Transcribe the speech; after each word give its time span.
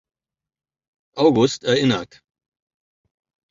August 1.15 1.63
erinnert. 1.63 2.23